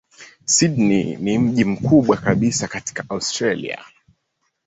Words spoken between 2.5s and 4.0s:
katika Australia.